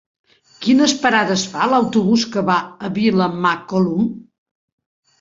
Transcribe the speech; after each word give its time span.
Quines 0.63 0.95
parades 1.03 1.43
fa 1.53 1.69
l'autobús 1.75 2.25
que 2.33 2.47
va 2.51 2.57
a 2.89 2.93
Vilamacolum? 2.99 4.13